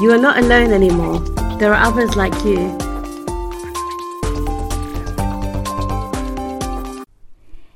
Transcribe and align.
You 0.00 0.12
are 0.12 0.18
not 0.18 0.38
alone 0.38 0.70
anymore. 0.72 1.18
There 1.58 1.74
are 1.74 1.84
others 1.84 2.14
like 2.14 2.32
you. 2.44 2.56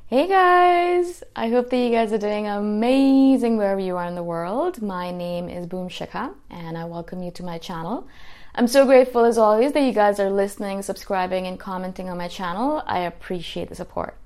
Hey 0.06 0.28
guys! 0.28 1.24
I 1.34 1.48
hope 1.48 1.68
that 1.70 1.76
you 1.76 1.90
guys 1.90 2.12
are 2.12 2.18
doing 2.18 2.46
amazing 2.46 3.56
wherever 3.56 3.80
you 3.80 3.96
are 3.96 4.06
in 4.06 4.14
the 4.14 4.22
world. 4.22 4.80
My 4.80 5.10
name 5.10 5.48
is 5.48 5.66
Boom 5.66 5.88
Shikha 5.88 6.32
and 6.48 6.78
I 6.78 6.84
welcome 6.84 7.24
you 7.24 7.32
to 7.32 7.42
my 7.42 7.58
channel. 7.58 8.06
I'm 8.54 8.68
so 8.68 8.86
grateful 8.86 9.24
as 9.24 9.36
always 9.36 9.72
that 9.72 9.82
you 9.82 9.92
guys 9.92 10.20
are 10.20 10.30
listening, 10.30 10.82
subscribing, 10.82 11.48
and 11.48 11.58
commenting 11.58 12.08
on 12.08 12.18
my 12.18 12.28
channel. 12.28 12.84
I 12.86 13.00
appreciate 13.00 13.68
the 13.68 13.74
support. 13.74 14.16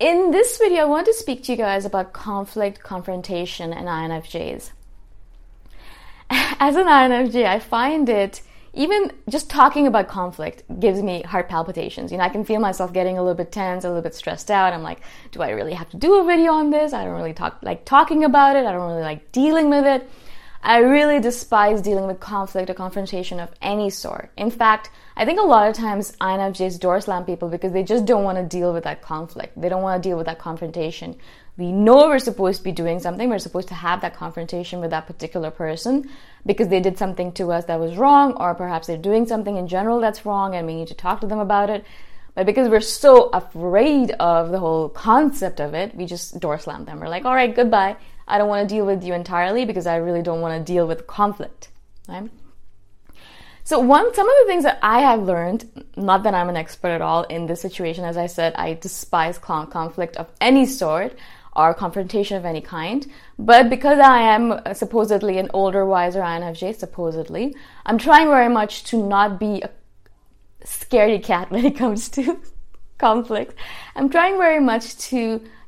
In 0.00 0.32
this 0.32 0.58
video, 0.58 0.80
I 0.80 0.86
want 0.86 1.06
to 1.06 1.14
speak 1.14 1.44
to 1.44 1.52
you 1.52 1.58
guys 1.58 1.84
about 1.84 2.12
conflict, 2.12 2.82
confrontation, 2.82 3.72
and 3.72 3.86
INFJs. 3.86 4.72
As 6.30 6.76
an 6.76 6.86
INFJ, 6.86 7.44
I 7.46 7.58
find 7.58 8.08
it 8.08 8.42
even 8.74 9.12
just 9.28 9.50
talking 9.50 9.86
about 9.86 10.08
conflict 10.08 10.62
gives 10.80 11.02
me 11.02 11.22
heart 11.22 11.48
palpitations. 11.48 12.10
You 12.10 12.18
know, 12.18 12.24
I 12.24 12.30
can 12.30 12.44
feel 12.44 12.60
myself 12.60 12.92
getting 12.92 13.18
a 13.18 13.22
little 13.22 13.36
bit 13.36 13.52
tense, 13.52 13.84
a 13.84 13.88
little 13.88 14.02
bit 14.02 14.14
stressed 14.14 14.50
out. 14.50 14.72
I'm 14.72 14.82
like, 14.82 15.00
do 15.30 15.42
I 15.42 15.50
really 15.50 15.74
have 15.74 15.90
to 15.90 15.98
do 15.98 16.20
a 16.20 16.24
video 16.24 16.52
on 16.52 16.70
this? 16.70 16.94
I 16.94 17.04
don't 17.04 17.14
really 17.14 17.34
talk 17.34 17.58
like 17.62 17.84
talking 17.84 18.24
about 18.24 18.56
it. 18.56 18.64
I 18.64 18.72
don't 18.72 18.88
really 18.88 19.02
like 19.02 19.30
dealing 19.32 19.68
with 19.68 19.84
it. 19.84 20.08
I 20.64 20.78
really 20.78 21.18
despise 21.18 21.82
dealing 21.82 22.06
with 22.06 22.20
conflict 22.20 22.70
or 22.70 22.74
confrontation 22.74 23.40
of 23.40 23.50
any 23.60 23.90
sort. 23.90 24.30
In 24.36 24.48
fact, 24.48 24.90
I 25.16 25.24
think 25.24 25.40
a 25.40 25.42
lot 25.42 25.68
of 25.68 25.74
times 25.74 26.16
INFJs 26.20 26.78
door 26.78 27.00
slam 27.00 27.24
people 27.24 27.48
because 27.48 27.72
they 27.72 27.82
just 27.82 28.04
don't 28.04 28.22
want 28.22 28.38
to 28.38 28.44
deal 28.44 28.72
with 28.72 28.84
that 28.84 29.02
conflict. 29.02 29.60
They 29.60 29.68
don't 29.68 29.82
want 29.82 30.00
to 30.00 30.08
deal 30.08 30.16
with 30.16 30.26
that 30.26 30.38
confrontation. 30.38 31.16
We 31.58 31.70
know 31.70 32.08
we're 32.08 32.18
supposed 32.18 32.58
to 32.58 32.64
be 32.64 32.72
doing 32.72 32.98
something. 32.98 33.28
We're 33.28 33.38
supposed 33.38 33.68
to 33.68 33.74
have 33.74 34.00
that 34.00 34.16
confrontation 34.16 34.80
with 34.80 34.90
that 34.90 35.06
particular 35.06 35.50
person 35.50 36.08
because 36.46 36.68
they 36.68 36.80
did 36.80 36.96
something 36.96 37.32
to 37.32 37.52
us 37.52 37.66
that 37.66 37.78
was 37.78 37.96
wrong, 37.96 38.32
or 38.34 38.54
perhaps 38.54 38.86
they're 38.86 38.96
doing 38.96 39.26
something 39.26 39.56
in 39.56 39.68
general 39.68 40.00
that's 40.00 40.24
wrong 40.24 40.54
and 40.54 40.66
we 40.66 40.74
need 40.74 40.88
to 40.88 40.94
talk 40.94 41.20
to 41.20 41.26
them 41.26 41.38
about 41.38 41.68
it. 41.68 41.84
But 42.34 42.46
because 42.46 42.70
we're 42.70 42.80
so 42.80 43.28
afraid 43.28 44.12
of 44.12 44.50
the 44.50 44.58
whole 44.58 44.88
concept 44.88 45.60
of 45.60 45.74
it, 45.74 45.94
we 45.94 46.06
just 46.06 46.40
door 46.40 46.58
slam 46.58 46.86
them. 46.86 47.00
We're 47.00 47.08
like, 47.08 47.26
all 47.26 47.34
right, 47.34 47.54
goodbye. 47.54 47.96
I 48.26 48.38
don't 48.38 48.48
want 48.48 48.66
to 48.66 48.74
deal 48.74 48.86
with 48.86 49.04
you 49.04 49.12
entirely 49.12 49.66
because 49.66 49.86
I 49.86 49.96
really 49.96 50.22
don't 50.22 50.40
want 50.40 50.58
to 50.58 50.72
deal 50.72 50.86
with 50.86 51.06
conflict. 51.06 51.68
Right? 52.08 52.30
So 53.64 53.78
one 53.78 54.12
some 54.14 54.28
of 54.28 54.34
the 54.40 54.46
things 54.46 54.64
that 54.64 54.78
I 54.82 55.00
have 55.00 55.22
learned, 55.22 55.84
not 55.96 56.22
that 56.24 56.34
I'm 56.34 56.48
an 56.48 56.56
expert 56.56 56.88
at 56.88 57.02
all 57.02 57.24
in 57.24 57.46
this 57.46 57.60
situation, 57.60 58.04
as 58.04 58.16
I 58.16 58.26
said, 58.26 58.54
I 58.54 58.74
despise 58.74 59.38
conflict 59.38 60.16
of 60.16 60.30
any 60.40 60.66
sort 60.66 61.14
or 61.54 61.74
confrontation 61.74 62.36
of 62.36 62.44
any 62.44 62.60
kind. 62.60 63.06
But 63.38 63.68
because 63.68 63.98
I 63.98 64.20
am 64.22 64.60
supposedly 64.74 65.38
an 65.38 65.50
older, 65.52 65.84
wiser 65.84 66.20
INFJ, 66.20 66.76
supposedly, 66.76 67.54
I'm 67.84 67.98
trying 67.98 68.28
very 68.28 68.48
much 68.48 68.84
to 68.84 69.06
not 69.06 69.38
be 69.38 69.62
a 69.62 69.70
scaredy 70.64 71.22
cat 71.22 71.50
when 71.50 71.64
it 71.64 71.76
comes 71.76 72.08
to 72.10 72.40
conflict, 72.98 73.54
I'm 73.96 74.08
trying 74.08 74.38
very 74.38 74.60
much 74.60 74.96
to, 75.10 75.18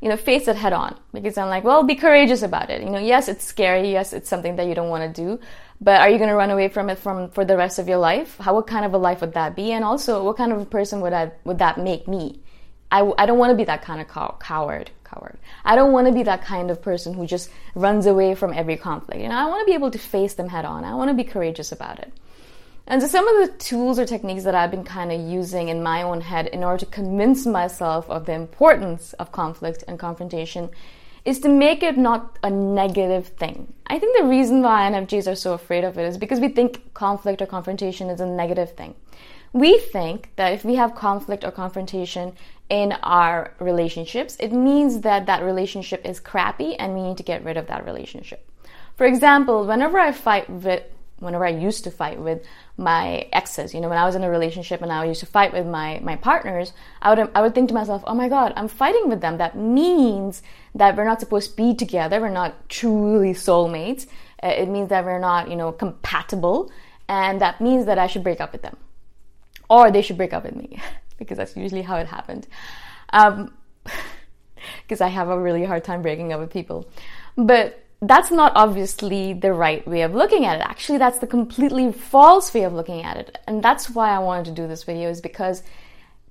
you 0.01 0.09
know, 0.09 0.17
face 0.17 0.49
it 0.49 0.57
head 0.57 0.73
on 0.73 0.99
because 1.13 1.37
I'm 1.37 1.49
like, 1.49 1.65
well, 1.65 1.83
be 1.83 1.97
courageous 1.97 2.43
about 2.43 2.71
it. 2.71 2.83
You 2.83 2.91
know, 2.91 2.99
yes, 2.99 3.29
it's 3.29 3.45
scary. 3.45 3.91
Yes, 3.91 4.13
it's 4.13 4.29
something 4.29 4.57
that 4.57 4.67
you 4.67 4.75
don't 4.75 4.89
want 4.89 5.03
to 5.03 5.23
do, 5.23 5.41
but 5.81 6.01
are 6.01 6.09
you 6.09 6.19
going 6.19 6.31
to 6.31 6.37
run 6.37 6.51
away 6.51 6.69
from 6.69 6.89
it 6.89 6.99
from 6.99 7.31
for 7.31 7.45
the 7.45 7.57
rest 7.57 7.79
of 7.79 7.89
your 7.89 7.99
life? 7.99 8.39
How 8.39 8.55
what 8.55 8.67
kind 8.67 8.85
of 8.85 8.95
a 8.95 8.99
life 8.99 9.21
would 9.21 9.35
that 9.35 9.57
be? 9.57 9.73
And 9.73 9.85
also, 9.85 10.25
what 10.25 10.37
kind 10.37 10.53
of 10.53 10.61
a 10.61 10.65
person 10.65 11.01
would 11.01 11.13
I 11.13 11.33
would 11.45 11.59
that 11.59 11.79
make 11.79 12.07
me? 12.09 12.41
I, 12.91 13.13
I 13.19 13.27
don't 13.27 13.39
want 13.39 13.51
to 13.51 13.57
be 13.57 13.65
that 13.65 13.83
kind 13.83 14.01
of 14.01 14.07
cow- 14.09 14.37
coward. 14.39 14.91
I 15.65 15.75
don't 15.75 15.93
want 15.93 16.07
to 16.07 16.13
be 16.13 16.23
that 16.25 16.45
kind 16.45 16.71
of 16.71 16.83
person 16.83 17.15
who 17.15 17.27
just 17.27 17.51
runs 17.75 18.07
away 18.07 18.35
from 18.35 18.53
every 18.53 18.77
conflict. 18.77 19.21
You 19.21 19.29
know, 19.29 19.37
I 19.37 19.47
want 19.47 19.63
to 19.63 19.67
be 19.67 19.75
able 19.75 19.91
to 19.91 19.99
face 19.99 20.35
them 20.35 20.49
head 20.49 20.65
on. 20.65 20.85
I 20.85 20.95
want 20.95 21.11
to 21.11 21.15
be 21.15 21.25
courageous 21.25 21.73
about 21.73 21.99
it. 21.99 22.13
And 22.87 23.01
so 23.01 23.09
some 23.09 23.27
of 23.27 23.47
the 23.47 23.57
tools 23.57 23.99
or 23.99 24.05
techniques 24.05 24.45
that 24.45 24.55
I've 24.55 24.71
been 24.71 24.85
kind 24.85 25.11
of 25.11 25.21
using 25.21 25.69
in 25.69 25.83
my 25.83 26.03
own 26.03 26.21
head 26.21 26.49
in 26.49 26.63
order 26.63 26.85
to 26.85 26.91
convince 26.91 27.47
myself 27.47 28.09
of 28.11 28.27
the 28.27 28.35
importance 28.35 29.15
of 29.15 29.33
conflict 29.33 29.85
and 29.89 29.99
confrontation 29.99 30.69
is 31.25 31.41
to 31.41 31.49
make 31.49 31.83
it 31.83 31.97
not 31.97 32.39
a 32.43 32.51
negative 32.51 33.29
thing. 33.29 33.73
I 33.87 33.99
think 33.99 34.19
the 34.19 34.27
reason 34.27 34.61
why 34.63 34.91
INFJs 34.91 35.31
are 35.31 35.35
so 35.35 35.55
afraid 35.55 35.85
of 35.85 35.97
it 35.99 36.05
is 36.05 36.19
because 36.19 36.41
we 36.41 36.49
think 36.49 36.93
conflict 36.93 37.41
or 37.41 37.47
confrontation 37.47 38.11
is 38.11 38.21
a 38.21 38.27
negative 38.27 38.75
thing. 38.75 38.95
We 39.55 39.79
think 39.79 40.31
that 40.37 40.53
if 40.53 40.65
we 40.65 40.75
have 40.75 40.95
conflict 40.95 41.45
or 41.45 41.51
confrontation 41.51 42.35
in 42.69 42.93
our 43.03 43.53
relationships, 43.59 44.37
it 44.41 44.53
means 44.53 45.01
that 45.03 45.27
that 45.27 45.43
relationship 45.43 46.05
is 46.05 46.21
crappy 46.21 46.75
and 46.77 46.95
we 46.95 47.03
need 47.03 47.17
to 47.19 47.23
get 47.23 47.45
rid 47.45 47.57
of 47.57 47.67
that 47.67 47.85
relationship. 47.85 48.49
For 48.97 49.07
example, 49.07 49.67
whenever 49.67 49.99
I 49.99 50.13
fight 50.13 50.49
with 50.49 50.83
whenever 51.21 51.47
I 51.47 51.51
used 51.51 51.85
to 51.85 51.91
fight 51.91 52.19
with 52.19 52.45
my 52.77 53.29
exes, 53.33 53.73
you 53.73 53.81
know, 53.81 53.89
when 53.89 53.99
I 53.99 54.05
was 54.05 54.15
in 54.15 54.25
a 54.25 54.31
relationship 54.31 54.83
and 54.83 54.93
I 54.93 55.05
used 55.05 55.21
to 55.21 55.27
fight 55.27 55.53
with 55.53 55.67
my, 55.67 56.01
my 56.03 56.17
partners, 56.17 56.73
I 57.01 57.15
would, 57.15 57.31
I 57.35 57.41
would 57.41 57.55
think 57.55 57.69
to 57.69 57.75
myself, 57.75 58.03
oh 58.07 58.15
my 58.15 58.29
God, 58.29 58.53
I'm 58.57 58.69
fighting 58.69 59.09
with 59.09 59.21
them. 59.21 59.39
That 59.39 59.57
means 59.57 60.43
that 60.75 60.97
we're 60.97 61.05
not 61.05 61.21
supposed 61.21 61.51
to 61.51 61.57
be 61.57 61.75
together. 61.75 62.21
We're 62.21 62.31
not 62.31 62.69
truly 62.69 63.33
soulmates. 63.33 64.07
Uh, 64.43 64.49
it 64.49 64.69
means 64.69 64.89
that 64.91 65.05
we're 65.05 65.19
not, 65.19 65.49
you 65.49 65.57
know, 65.57 65.73
compatible. 65.73 66.71
And 67.09 67.41
that 67.41 67.61
means 67.61 67.87
that 67.87 67.99
I 67.99 68.07
should 68.07 68.25
break 68.25 68.41
up 68.41 68.53
with 68.53 68.63
them. 68.63 68.77
Or 69.71 69.91
they 69.91 70.03
should 70.03 70.17
break 70.17 70.33
up 70.33 70.45
with 70.45 70.57
me. 70.57 70.81
because 71.17 71.39
that's 71.39 71.57
usually 71.57 71.83
how 71.83 71.97
it 71.97 72.07
happened. 72.07 72.47
Um, 73.13 73.53
because 74.83 75.01
I 75.01 75.09
have 75.09 75.29
a 75.29 75.39
really 75.39 75.65
hard 75.65 75.85
time 75.85 76.03
breaking 76.03 76.33
up 76.33 76.41
with 76.41 76.51
people. 76.51 76.89
But 77.37 77.85
that's 78.01 78.31
not 78.31 78.53
obviously 78.55 79.33
the 79.33 79.53
right 79.53 79.87
way 79.87 80.03
of 80.03 80.15
looking 80.15 80.45
at 80.45 80.59
it. 80.59 80.63
Actually, 80.63 80.99
that's 80.99 81.19
the 81.19 81.27
completely 81.27 81.93
false 81.93 82.53
way 82.53 82.65
of 82.65 82.73
looking 82.73 83.03
at 83.03 83.17
it. 83.17 83.39
And 83.47 83.63
that's 83.63 83.91
why 83.91 84.11
I 84.11 84.19
wanted 84.19 84.47
to 84.47 84.63
do 84.63 84.69
this 84.69 84.85
video 84.85 85.09
is 85.11 85.21
because 85.21 85.63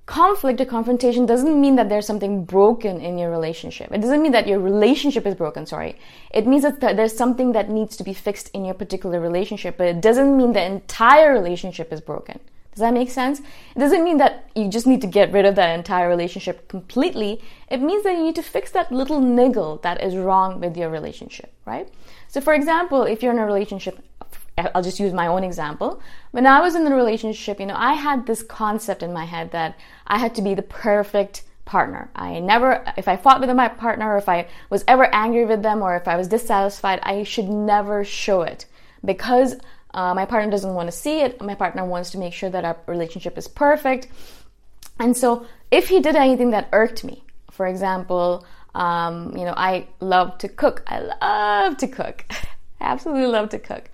conflict 0.06 0.60
or 0.60 0.66
confrontation 0.66 1.24
doesn't 1.24 1.58
mean 1.58 1.76
that 1.76 1.88
there's 1.88 2.06
something 2.06 2.44
broken 2.44 3.00
in 3.00 3.16
your 3.18 3.30
relationship. 3.30 3.90
It 3.90 4.02
doesn't 4.02 4.22
mean 4.22 4.32
that 4.32 4.46
your 4.46 4.60
relationship 4.60 5.26
is 5.26 5.34
broken, 5.34 5.66
sorry. 5.66 5.96
It 6.30 6.46
means 6.46 6.62
that 6.62 6.80
there's 6.80 7.16
something 7.16 7.52
that 7.52 7.70
needs 7.70 7.96
to 7.96 8.04
be 8.04 8.12
fixed 8.12 8.50
in 8.50 8.64
your 8.64 8.74
particular 8.74 9.18
relationship, 9.18 9.78
but 9.78 9.86
it 9.86 10.02
doesn't 10.02 10.36
mean 10.36 10.52
the 10.52 10.62
entire 10.62 11.32
relationship 11.32 11.92
is 11.92 12.00
broken. 12.00 12.38
Does 12.74 12.80
that 12.80 12.92
make 12.92 13.10
sense? 13.10 13.38
It 13.38 13.78
doesn't 13.78 14.02
mean 14.02 14.16
that 14.18 14.50
you 14.56 14.68
just 14.68 14.84
need 14.84 15.00
to 15.02 15.06
get 15.06 15.32
rid 15.32 15.44
of 15.44 15.54
that 15.54 15.78
entire 15.78 16.08
relationship 16.08 16.66
completely. 16.66 17.40
It 17.68 17.80
means 17.80 18.02
that 18.02 18.16
you 18.16 18.24
need 18.24 18.34
to 18.34 18.42
fix 18.42 18.72
that 18.72 18.90
little 18.90 19.20
niggle 19.20 19.76
that 19.84 20.02
is 20.02 20.16
wrong 20.16 20.58
with 20.58 20.76
your 20.76 20.90
relationship, 20.90 21.52
right? 21.66 21.88
So, 22.26 22.40
for 22.40 22.52
example, 22.52 23.04
if 23.04 23.22
you're 23.22 23.32
in 23.32 23.38
a 23.38 23.46
relationship, 23.46 24.04
I'll 24.58 24.82
just 24.82 24.98
use 24.98 25.12
my 25.12 25.28
own 25.28 25.44
example. 25.44 26.02
When 26.32 26.46
I 26.46 26.60
was 26.60 26.74
in 26.74 26.84
the 26.84 26.92
relationship, 26.92 27.60
you 27.60 27.66
know, 27.66 27.76
I 27.76 27.92
had 27.92 28.26
this 28.26 28.42
concept 28.42 29.04
in 29.04 29.12
my 29.12 29.24
head 29.24 29.52
that 29.52 29.78
I 30.08 30.18
had 30.18 30.34
to 30.34 30.42
be 30.42 30.54
the 30.54 30.62
perfect 30.62 31.44
partner. 31.64 32.10
I 32.16 32.40
never, 32.40 32.84
if 32.96 33.06
I 33.06 33.16
fought 33.16 33.40
with 33.40 33.50
my 33.50 33.68
partner, 33.68 34.14
or 34.14 34.16
if 34.16 34.28
I 34.28 34.48
was 34.68 34.84
ever 34.88 35.14
angry 35.14 35.44
with 35.44 35.62
them, 35.62 35.80
or 35.80 35.94
if 35.94 36.08
I 36.08 36.16
was 36.16 36.26
dissatisfied, 36.26 36.98
I 37.04 37.22
should 37.22 37.48
never 37.48 38.04
show 38.04 38.42
it 38.42 38.66
because 39.04 39.56
uh, 39.94 40.12
my 40.12 40.26
partner 40.26 40.50
doesn't 40.50 40.74
want 40.74 40.88
to 40.88 40.92
see 40.92 41.20
it. 41.20 41.40
My 41.40 41.54
partner 41.54 41.84
wants 41.84 42.10
to 42.10 42.18
make 42.18 42.34
sure 42.34 42.50
that 42.50 42.64
our 42.64 42.76
relationship 42.86 43.38
is 43.38 43.46
perfect. 43.48 44.08
And 44.98 45.16
so, 45.16 45.46
if 45.70 45.88
he 45.88 46.00
did 46.00 46.16
anything 46.16 46.50
that 46.50 46.68
irked 46.72 47.04
me, 47.04 47.22
for 47.50 47.66
example, 47.66 48.44
um, 48.74 49.36
you 49.36 49.44
know, 49.44 49.54
I 49.56 49.86
love 50.00 50.36
to 50.38 50.48
cook. 50.48 50.82
I 50.88 50.98
love 51.00 51.76
to 51.78 51.86
cook. 51.86 52.26
Absolutely 52.80 53.26
love 53.26 53.50
to 53.50 53.58
cook. 53.58 53.88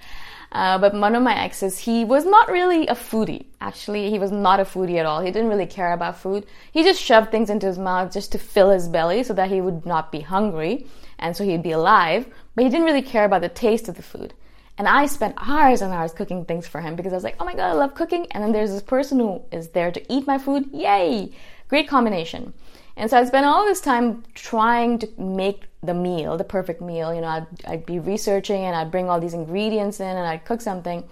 Uh, 0.52 0.78
but 0.78 0.94
one 0.94 1.14
of 1.14 1.22
my 1.22 1.38
exes, 1.38 1.78
he 1.78 2.04
was 2.04 2.24
not 2.24 2.50
really 2.50 2.86
a 2.88 2.94
foodie. 2.94 3.44
Actually, 3.60 4.10
he 4.10 4.18
was 4.18 4.32
not 4.32 4.58
a 4.58 4.64
foodie 4.64 4.98
at 4.98 5.06
all. 5.06 5.20
He 5.20 5.30
didn't 5.30 5.48
really 5.48 5.66
care 5.66 5.92
about 5.92 6.18
food. 6.18 6.44
He 6.72 6.82
just 6.82 7.00
shoved 7.00 7.30
things 7.30 7.50
into 7.50 7.66
his 7.66 7.78
mouth 7.78 8.12
just 8.12 8.32
to 8.32 8.38
fill 8.38 8.70
his 8.70 8.88
belly 8.88 9.22
so 9.22 9.34
that 9.34 9.50
he 9.50 9.60
would 9.60 9.86
not 9.86 10.10
be 10.10 10.20
hungry 10.20 10.86
and 11.18 11.36
so 11.36 11.44
he'd 11.44 11.62
be 11.62 11.70
alive. 11.72 12.26
But 12.54 12.64
he 12.64 12.70
didn't 12.70 12.86
really 12.86 13.02
care 13.02 13.24
about 13.24 13.42
the 13.42 13.48
taste 13.48 13.88
of 13.88 13.96
the 13.96 14.02
food. 14.02 14.34
And 14.80 14.88
I 14.88 15.04
spent 15.04 15.34
hours 15.36 15.82
and 15.82 15.92
hours 15.92 16.14
cooking 16.14 16.46
things 16.46 16.66
for 16.66 16.80
him 16.80 16.96
because 16.96 17.12
I 17.12 17.16
was 17.16 17.22
like, 17.22 17.36
oh 17.38 17.44
my 17.44 17.54
God, 17.54 17.68
I 17.68 17.74
love 17.74 17.94
cooking. 17.94 18.26
And 18.30 18.42
then 18.42 18.50
there's 18.50 18.70
this 18.70 18.80
person 18.80 19.18
who 19.18 19.42
is 19.52 19.68
there 19.68 19.92
to 19.92 20.10
eat 20.10 20.26
my 20.26 20.38
food. 20.38 20.70
Yay! 20.72 21.32
Great 21.68 21.86
combination. 21.86 22.54
And 22.96 23.10
so 23.10 23.18
I 23.18 23.26
spent 23.26 23.44
all 23.44 23.66
this 23.66 23.82
time 23.82 24.24
trying 24.34 24.98
to 25.00 25.08
make 25.18 25.64
the 25.82 25.92
meal, 25.92 26.38
the 26.38 26.44
perfect 26.44 26.80
meal. 26.80 27.14
You 27.14 27.20
know, 27.20 27.26
I'd, 27.26 27.46
I'd 27.66 27.84
be 27.84 27.98
researching 27.98 28.62
and 28.64 28.74
I'd 28.74 28.90
bring 28.90 29.10
all 29.10 29.20
these 29.20 29.34
ingredients 29.34 30.00
in 30.00 30.16
and 30.16 30.26
I'd 30.26 30.46
cook 30.46 30.62
something. 30.62 31.04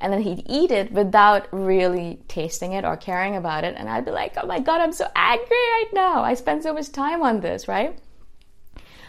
And 0.00 0.12
then 0.12 0.22
he'd 0.22 0.42
eat 0.46 0.72
it 0.72 0.90
without 0.90 1.46
really 1.52 2.18
tasting 2.26 2.72
it 2.72 2.84
or 2.84 2.96
caring 2.96 3.36
about 3.36 3.62
it. 3.62 3.76
And 3.78 3.88
I'd 3.88 4.04
be 4.04 4.10
like, 4.10 4.34
oh 4.36 4.48
my 4.48 4.58
God, 4.58 4.80
I'm 4.80 4.92
so 4.92 5.06
angry 5.14 5.46
right 5.48 5.90
now. 5.92 6.24
I 6.24 6.34
spent 6.34 6.64
so 6.64 6.74
much 6.74 6.90
time 6.90 7.22
on 7.22 7.38
this, 7.38 7.68
right? 7.68 7.96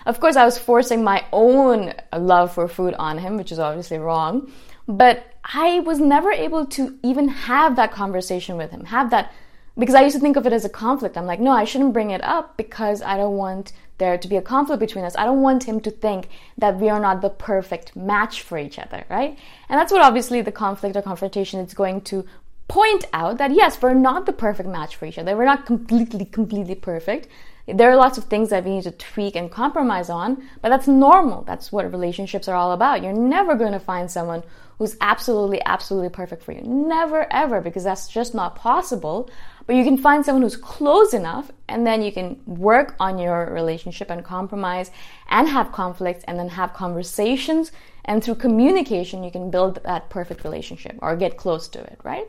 Of 0.06 0.20
course, 0.20 0.36
I 0.36 0.46
was 0.46 0.58
forcing 0.58 1.04
my 1.04 1.26
own 1.32 1.94
love 2.16 2.54
for 2.54 2.68
food 2.68 2.94
on 2.96 3.18
him, 3.18 3.38
which 3.38 3.52
is 3.52 3.60
obviously 3.60 3.98
wrong. 3.98 4.52
But 4.88 5.26
I 5.44 5.80
was 5.82 6.00
never 6.00 6.32
able 6.32 6.66
to 6.68 6.98
even 7.04 7.28
have 7.28 7.76
that 7.76 7.92
conversation 7.92 8.58
with 8.58 8.72
him, 8.72 8.86
have 8.86 9.10
that, 9.12 9.32
because 9.78 9.96
I 9.96 10.04
used 10.04 10.16
to 10.16 10.22
think 10.22 10.36
of 10.36 10.46
it 10.46 10.54
as 10.54 10.66
a 10.66 10.70
conflict. 10.70 11.18
I'm 11.18 11.26
like, 11.26 11.40
no, 11.40 11.52
I 11.52 11.64
shouldn't 11.64 11.94
bring 11.94 12.12
it 12.12 12.24
up 12.24 12.58
because 12.58 13.02
I 13.02 13.18
don't 13.18 13.38
want 13.38 13.74
there 13.98 14.18
to 14.18 14.28
be 14.28 14.36
a 14.36 14.42
conflict 14.42 14.80
between 14.80 15.06
us. 15.06 15.16
I 15.16 15.26
don't 15.26 15.42
want 15.42 15.64
him 15.64 15.80
to 15.82 15.92
think 15.92 16.30
that 16.58 16.80
we 16.80 16.90
are 16.90 17.00
not 17.00 17.22
the 17.22 17.30
perfect 17.30 17.96
match 17.96 18.42
for 18.42 18.58
each 18.58 18.80
other, 18.80 19.06
right? 19.10 19.38
And 19.70 19.80
that's 19.80 19.92
what 19.92 20.02
obviously 20.02 20.42
the 20.42 20.52
conflict 20.52 20.96
or 20.96 21.02
confrontation 21.02 21.60
is 21.60 21.74
going 21.74 22.02
to 22.02 22.26
point 22.68 23.06
out 23.14 23.38
that 23.38 23.52
yes, 23.52 23.82
we're 23.82 23.94
not 23.94 24.26
the 24.26 24.34
perfect 24.34 24.70
match 24.70 24.96
for 24.96 25.06
each 25.06 25.18
other. 25.18 25.36
We're 25.36 25.46
not 25.46 25.66
completely, 25.66 26.26
completely 26.26 26.76
perfect. 26.76 27.28
There 27.66 27.90
are 27.90 27.96
lots 27.96 28.18
of 28.18 28.26
things 28.26 28.50
that 28.50 28.66
we 28.66 28.72
need 28.72 28.84
to 28.84 28.92
tweak 28.92 29.38
and 29.38 29.50
compromise 29.50 30.10
on, 30.10 30.44
but 30.62 30.70
that's 30.70 30.88
normal. 30.88 31.44
That's 31.44 31.72
what 31.72 31.90
relationships 31.90 32.50
are 32.50 32.56
all 32.56 32.74
about. 32.74 33.02
You're 33.02 33.14
never 33.14 33.56
going 33.56 33.72
to 33.72 33.80
find 33.80 34.12
someone 34.12 34.44
who's 34.78 34.98
absolutely, 35.00 35.62
absolutely 35.66 36.10
perfect 36.10 36.44
for 36.44 36.52
you. 36.52 36.62
Never, 36.62 37.32
ever, 37.32 37.62
because 37.62 37.86
that's 37.86 38.10
just 38.10 38.36
not 38.36 38.56
possible. 38.56 39.30
But 39.66 39.78
you 39.78 39.86
can 39.86 39.98
find 39.98 40.26
someone 40.26 40.42
who's 40.42 40.58
close 40.58 41.14
enough, 41.14 41.52
and 41.70 41.88
then 41.88 42.02
you 42.02 42.12
can 42.12 42.42
work 42.46 42.96
on 43.00 43.18
your 43.18 43.46
relationship 43.54 44.10
and 44.10 44.26
compromise 44.26 44.92
and 45.30 45.48
have 45.48 45.72
conflicts 45.72 46.26
and 46.28 46.38
then 46.38 46.50
have 46.50 46.74
conversations. 46.74 47.72
And 48.04 48.22
through 48.22 48.36
communication, 48.36 49.24
you 49.24 49.32
can 49.32 49.52
build 49.52 49.82
that 49.86 50.10
perfect 50.10 50.44
relationship 50.44 50.98
or 51.02 51.16
get 51.16 51.38
close 51.38 51.70
to 51.70 51.80
it, 51.80 51.98
right? 52.04 52.28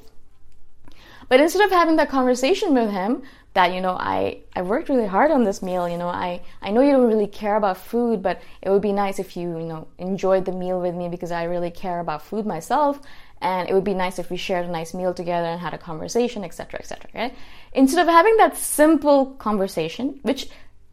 But 1.29 1.41
instead 1.41 1.65
of 1.65 1.71
having 1.71 1.97
that 1.97 2.09
conversation 2.09 2.75
with 2.75 2.91
him, 2.91 3.23
that 3.55 3.73
you 3.73 3.81
know 3.81 3.93
I 3.93 4.41
I 4.55 4.63
worked 4.63 4.89
really 4.89 5.07
hard 5.07 5.31
on 5.31 5.45
this 5.45 5.63
meal 5.63 5.89
you 5.89 5.97
know 5.97 6.09
I 6.09 6.43
I 6.61 6.71
know 6.71 6.83
you 6.83 6.93
don't 6.93 7.07
really 7.07 7.29
care 7.29 7.57
about 7.57 7.79
food 7.79 8.23
but 8.23 8.43
it 8.61 8.69
would 8.69 8.83
be 8.83 8.93
nice 8.93 9.19
if 9.19 9.37
you 9.37 9.59
you 9.59 9.65
know 9.65 9.87
enjoyed 9.99 10.45
the 10.45 10.53
meal 10.53 10.81
with 10.81 10.95
me 10.95 11.09
because 11.09 11.33
I 11.33 11.45
really 11.45 11.71
care 11.71 12.01
about 12.01 12.23
food 12.23 12.45
myself. 12.45 13.01
And 13.41 13.69
it 13.69 13.75
would 13.75 13.85
be 13.85 13.93
nice 13.93 14.19
if 14.19 14.31
we 14.31 14.39
shared 14.39 14.65
a 14.65 14.71
nice 14.71 14.95
meal 14.95 15.13
together 15.13 15.47
and 15.47 15.61
had 15.61 15.75
a 15.75 15.79
conversation 15.79 16.45
etc 16.45 16.81
etc 16.81 17.11
right? 17.15 17.35
Instead 17.73 18.01
of 18.01 18.09
having 18.13 18.37
that 18.39 18.57
simple 18.57 19.27
conversation 19.35 20.19
which 20.23 20.49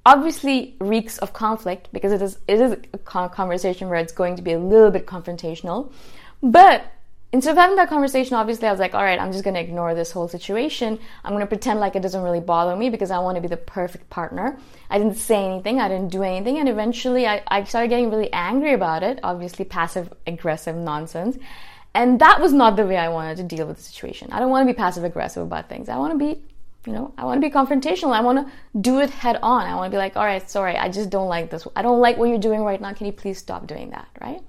obviously 0.05 0.75
reeks 0.79 1.17
of 1.19 1.33
conflict 1.33 1.89
because 1.93 2.11
it 2.11 2.21
is 2.21 2.37
it 2.47 2.59
is 2.59 2.77
a 2.93 2.97
conversation 3.29 3.89
where 3.89 3.99
it's 3.99 4.13
going 4.13 4.35
to 4.35 4.41
be 4.41 4.53
a 4.53 4.59
little 4.59 4.91
bit 4.91 5.05
confrontational 5.05 5.91
but 6.43 6.83
instead 7.33 7.51
of 7.51 7.57
having 7.57 7.75
that 7.77 7.89
conversation, 7.89 8.35
obviously 8.35 8.67
I 8.67 8.71
was 8.71 8.79
like, 8.79 8.93
all 8.93 9.03
right, 9.03 9.19
I'm 9.19 9.31
just 9.31 9.43
going 9.43 9.53
to 9.53 9.59
ignore 9.59 9.95
this 9.95 10.11
whole 10.11 10.27
situation. 10.27 10.99
I'm 11.23 11.31
going 11.31 11.41
to 11.41 11.47
pretend 11.47 11.79
like 11.79 11.95
it 11.95 12.01
doesn't 12.01 12.21
really 12.21 12.39
bother 12.39 12.75
me 12.75 12.89
because 12.89 13.11
I 13.11 13.19
want 13.19 13.35
to 13.35 13.41
be 13.41 13.47
the 13.47 13.57
perfect 13.57 14.09
partner. 14.09 14.57
I 14.89 14.97
didn't 14.97 15.15
say 15.15 15.45
anything, 15.45 15.79
I 15.79 15.87
didn't 15.87 16.09
do 16.09 16.23
anything, 16.23 16.57
and 16.57 16.67
eventually 16.67 17.27
I, 17.27 17.43
I 17.47 17.63
started 17.63 17.89
getting 17.89 18.09
really 18.09 18.31
angry 18.33 18.73
about 18.73 19.03
it, 19.03 19.19
obviously 19.23 19.65
passive 19.65 20.11
aggressive 20.27 20.75
nonsense. 20.75 21.37
And 21.93 22.19
that 22.19 22.39
was 22.39 22.53
not 22.53 22.75
the 22.75 22.85
way 22.85 22.97
I 22.97 23.09
wanted 23.09 23.37
to 23.37 23.43
deal 23.43 23.67
with 23.67 23.77
the 23.77 23.83
situation. 23.83 24.29
I 24.31 24.39
don't 24.39 24.49
want 24.49 24.65
to 24.65 24.73
be 24.73 24.77
passive 24.77 25.03
aggressive 25.03 25.43
about 25.43 25.67
things. 25.67 25.89
I 25.89 25.97
want 25.97 26.13
to 26.13 26.17
be, 26.17 26.41
you 26.85 26.93
know, 26.93 27.13
I 27.17 27.25
want 27.25 27.41
to 27.41 27.47
be 27.47 27.53
confrontational. 27.53 28.13
I 28.13 28.21
want 28.21 28.47
to 28.47 28.79
do 28.79 28.99
it 28.99 29.09
head 29.09 29.37
on. 29.43 29.65
I 29.65 29.75
want 29.75 29.91
to 29.91 29.95
be 29.95 29.97
like, 29.97 30.15
all 30.15 30.23
right, 30.23 30.49
sorry, 30.49 30.77
I 30.77 30.87
just 30.87 31.09
don't 31.09 31.27
like 31.27 31.49
this. 31.49 31.67
I 31.75 31.81
don't 31.81 31.99
like 31.99 32.17
what 32.17 32.29
you're 32.29 32.37
doing 32.37 32.61
right 32.63 32.79
now. 32.79 32.93
Can 32.93 33.07
you 33.07 33.13
please 33.13 33.39
stop 33.39 33.67
doing 33.67 33.89
that, 33.89 34.07
right? 34.21 34.41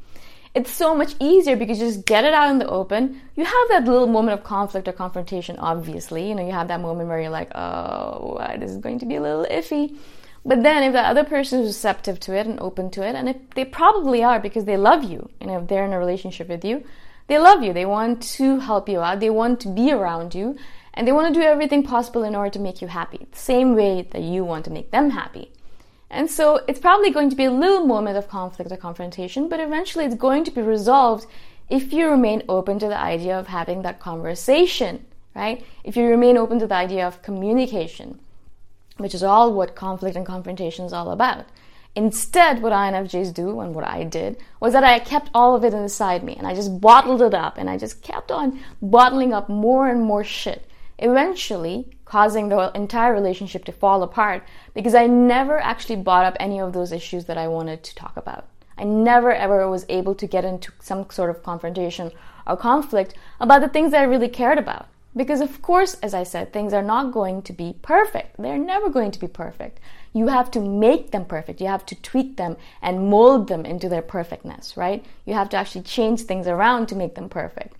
It's 0.54 0.70
so 0.70 0.94
much 0.94 1.14
easier 1.18 1.56
because 1.56 1.80
you 1.80 1.86
just 1.86 2.04
get 2.04 2.24
it 2.24 2.34
out 2.34 2.50
in 2.50 2.58
the 2.58 2.68
open. 2.68 3.20
You 3.36 3.44
have 3.44 3.68
that 3.70 3.84
little 3.84 4.06
moment 4.06 4.38
of 4.38 4.44
conflict 4.44 4.86
or 4.86 4.92
confrontation, 4.92 5.56
obviously. 5.58 6.28
You 6.28 6.34
know, 6.34 6.44
you 6.44 6.52
have 6.52 6.68
that 6.68 6.80
moment 6.80 7.08
where 7.08 7.20
you're 7.20 7.30
like, 7.30 7.50
oh, 7.54 8.38
this 8.58 8.70
is 8.70 8.76
going 8.76 8.98
to 8.98 9.06
be 9.06 9.16
a 9.16 9.22
little 9.22 9.46
iffy. 9.46 9.96
But 10.44 10.62
then 10.62 10.82
if 10.82 10.92
the 10.92 11.00
other 11.00 11.24
person 11.24 11.60
is 11.60 11.68
receptive 11.68 12.18
to 12.20 12.36
it 12.36 12.46
and 12.46 12.60
open 12.60 12.90
to 12.90 13.06
it, 13.06 13.14
and 13.14 13.28
if 13.28 13.36
they 13.54 13.64
probably 13.64 14.22
are 14.24 14.40
because 14.40 14.64
they 14.64 14.76
love 14.76 15.04
you, 15.04 15.30
know, 15.40 15.58
if 15.60 15.68
they're 15.68 15.84
in 15.84 15.92
a 15.92 15.98
relationship 15.98 16.48
with 16.48 16.64
you, 16.64 16.84
they 17.28 17.38
love 17.38 17.62
you. 17.62 17.72
They 17.72 17.86
want 17.86 18.22
to 18.34 18.58
help 18.58 18.88
you 18.88 19.00
out. 19.00 19.20
They 19.20 19.30
want 19.30 19.60
to 19.60 19.68
be 19.68 19.92
around 19.92 20.34
you. 20.34 20.56
And 20.94 21.08
they 21.08 21.12
want 21.12 21.32
to 21.32 21.40
do 21.40 21.46
everything 21.46 21.82
possible 21.84 22.24
in 22.24 22.34
order 22.34 22.50
to 22.50 22.58
make 22.58 22.82
you 22.82 22.88
happy, 22.88 23.26
the 23.30 23.38
same 23.38 23.74
way 23.74 24.06
that 24.10 24.20
you 24.20 24.44
want 24.44 24.66
to 24.66 24.70
make 24.70 24.90
them 24.90 25.08
happy. 25.08 25.50
And 26.12 26.30
so 26.30 26.60
it's 26.68 26.78
probably 26.78 27.10
going 27.10 27.30
to 27.30 27.36
be 27.36 27.46
a 27.46 27.50
little 27.50 27.86
moment 27.86 28.18
of 28.18 28.28
conflict 28.28 28.70
or 28.70 28.76
confrontation, 28.76 29.48
but 29.48 29.60
eventually 29.60 30.04
it's 30.04 30.14
going 30.14 30.44
to 30.44 30.50
be 30.50 30.60
resolved 30.60 31.26
if 31.70 31.90
you 31.90 32.06
remain 32.06 32.42
open 32.50 32.78
to 32.80 32.86
the 32.86 32.98
idea 32.98 33.38
of 33.38 33.46
having 33.46 33.80
that 33.82 33.98
conversation, 33.98 35.06
right? 35.34 35.64
If 35.84 35.96
you 35.96 36.04
remain 36.04 36.36
open 36.36 36.58
to 36.58 36.66
the 36.66 36.74
idea 36.74 37.06
of 37.06 37.22
communication, 37.22 38.20
which 38.98 39.14
is 39.14 39.22
all 39.22 39.54
what 39.54 39.74
conflict 39.74 40.14
and 40.14 40.26
confrontation 40.26 40.84
is 40.84 40.92
all 40.92 41.12
about. 41.12 41.46
Instead, 41.94 42.60
what 42.60 42.74
INFJs 42.74 43.32
do 43.32 43.60
and 43.60 43.74
what 43.74 43.86
I 43.86 44.04
did 44.04 44.36
was 44.60 44.74
that 44.74 44.84
I 44.84 44.98
kept 44.98 45.30
all 45.34 45.54
of 45.54 45.64
it 45.64 45.72
inside 45.72 46.22
me 46.22 46.36
and 46.36 46.46
I 46.46 46.54
just 46.54 46.78
bottled 46.78 47.22
it 47.22 47.32
up 47.32 47.56
and 47.56 47.70
I 47.70 47.78
just 47.78 48.02
kept 48.02 48.30
on 48.30 48.60
bottling 48.82 49.32
up 49.32 49.48
more 49.48 49.88
and 49.88 50.02
more 50.02 50.24
shit 50.24 50.66
eventually 50.98 51.90
causing 52.12 52.50
the 52.50 52.70
entire 52.74 53.14
relationship 53.14 53.64
to 53.64 53.72
fall 53.72 54.02
apart 54.02 54.42
because 54.74 54.94
I 54.94 55.06
never 55.06 55.58
actually 55.58 55.96
brought 55.96 56.26
up 56.26 56.36
any 56.38 56.60
of 56.60 56.74
those 56.74 56.92
issues 56.92 57.24
that 57.24 57.38
I 57.38 57.48
wanted 57.48 57.82
to 57.84 57.94
talk 57.94 58.18
about. 58.18 58.44
I 58.76 58.84
never 58.84 59.32
ever 59.32 59.66
was 59.66 59.86
able 59.88 60.14
to 60.16 60.26
get 60.26 60.44
into 60.44 60.72
some 60.78 61.08
sort 61.08 61.30
of 61.30 61.42
confrontation 61.42 62.12
or 62.46 62.58
conflict 62.58 63.14
about 63.40 63.62
the 63.62 63.68
things 63.70 63.92
that 63.92 64.02
I 64.02 64.12
really 64.12 64.28
cared 64.28 64.58
about. 64.58 64.88
Because, 65.16 65.40
of 65.40 65.62
course, 65.62 65.94
as 66.02 66.12
I 66.12 66.22
said, 66.22 66.52
things 66.52 66.74
are 66.74 66.82
not 66.82 67.12
going 67.12 67.40
to 67.42 67.52
be 67.54 67.76
perfect. 67.80 68.36
They're 68.38 68.58
never 68.58 68.90
going 68.90 69.10
to 69.12 69.18
be 69.18 69.28
perfect. 69.28 69.80
You 70.12 70.28
have 70.28 70.50
to 70.50 70.60
make 70.60 71.12
them 71.12 71.24
perfect. 71.24 71.62
You 71.62 71.68
have 71.68 71.86
to 71.86 71.94
tweak 71.94 72.36
them 72.36 72.58
and 72.82 73.08
mold 73.08 73.48
them 73.48 73.64
into 73.64 73.88
their 73.88 74.02
perfectness, 74.02 74.76
right? 74.76 75.02
You 75.24 75.32
have 75.32 75.48
to 75.50 75.56
actually 75.56 75.82
change 75.82 76.20
things 76.22 76.46
around 76.46 76.88
to 76.88 76.94
make 76.94 77.14
them 77.14 77.30
perfect. 77.30 77.74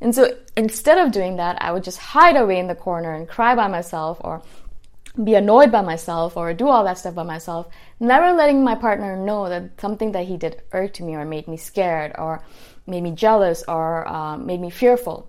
And 0.00 0.14
so 0.14 0.36
instead 0.56 0.98
of 0.98 1.12
doing 1.12 1.36
that, 1.36 1.60
I 1.60 1.72
would 1.72 1.84
just 1.84 1.98
hide 1.98 2.36
away 2.36 2.58
in 2.58 2.66
the 2.66 2.74
corner 2.74 3.14
and 3.14 3.28
cry 3.28 3.54
by 3.54 3.68
myself 3.68 4.18
or 4.20 4.42
be 5.22 5.34
annoyed 5.34 5.72
by 5.72 5.80
myself 5.80 6.36
or 6.36 6.52
do 6.52 6.68
all 6.68 6.84
that 6.84 6.98
stuff 6.98 7.14
by 7.14 7.22
myself, 7.22 7.68
never 7.98 8.32
letting 8.32 8.62
my 8.62 8.74
partner 8.74 9.16
know 9.16 9.48
that 9.48 9.80
something 9.80 10.12
that 10.12 10.26
he 10.26 10.36
did 10.36 10.62
irked 10.72 11.00
me 11.00 11.14
or 11.14 11.24
made 11.24 11.48
me 11.48 11.56
scared 11.56 12.12
or 12.18 12.42
made 12.86 13.02
me 13.02 13.12
jealous 13.12 13.64
or 13.66 14.06
uh, 14.06 14.36
made 14.36 14.60
me 14.60 14.70
fearful. 14.70 15.28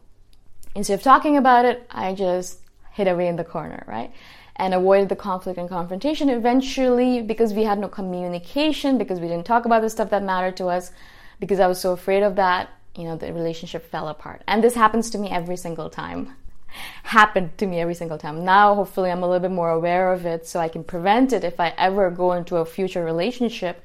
Instead 0.76 0.96
of 0.96 1.04
talking 1.04 1.38
about 1.38 1.66
it, 1.66 1.88
I 1.90 2.14
just 2.14 2.60
hid 2.92 3.08
away 3.08 3.28
in 3.28 3.36
the 3.36 3.44
corner, 3.44 3.84
right? 3.88 4.12
And 4.58 4.74
avoided 4.74 5.10
the 5.10 5.16
conflict 5.16 5.58
and 5.58 5.70
confrontation. 5.70 6.30
Eventually, 6.30 7.22
because 7.22 7.54
we 7.54 7.64
had 7.64 7.80
no 7.80 7.88
communication, 7.88 8.98
because 8.98 9.20
we 9.20 9.28
didn't 9.28 9.46
talk 9.46 9.66
about 9.66 9.82
the 9.82 9.90
stuff 9.90 10.10
that 10.10 10.24
mattered 10.24 10.58
to 10.58 10.68
us, 10.68 10.92
because 11.40 11.60
I 11.60 11.68
was 11.68 11.80
so 11.80 11.94
afraid 11.94 12.24
of 12.24 12.36
that, 12.36 12.70
you 12.98 13.04
know, 13.04 13.16
the 13.16 13.34
relationship 13.34 13.90
fell 13.90 14.08
apart. 14.08 14.44
And 14.48 14.64
this 14.64 14.76
happens 14.76 15.10
to 15.12 15.18
me 15.18 15.30
every 15.30 15.58
single 15.58 15.90
time. 15.90 16.36
Happened 17.04 17.58
to 17.60 17.66
me 17.66 17.80
every 17.80 17.96
single 17.96 18.18
time. 18.18 18.44
Now, 18.44 18.76
hopefully, 18.76 19.12
I'm 19.12 19.24
a 19.24 19.28
little 19.28 19.48
bit 19.48 19.56
more 19.56 19.70
aware 19.70 20.12
of 20.12 20.26
it 20.26 20.48
so 20.48 20.60
I 20.60 20.68
can 20.68 20.84
prevent 20.84 21.34
it 21.34 21.44
if 21.44 21.60
I 21.60 21.74
ever 21.78 22.10
go 22.12 22.34
into 22.34 22.58
a 22.58 22.66
future 22.66 23.04
relationship. 23.04 23.84